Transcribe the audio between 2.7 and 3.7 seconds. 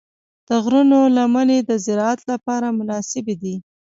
مناسبې دي.